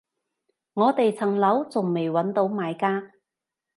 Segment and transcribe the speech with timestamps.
[0.73, 3.11] 我哋層樓仲未搵到買家